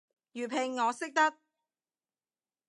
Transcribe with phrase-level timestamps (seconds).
[0.33, 1.37] 粵拼我識得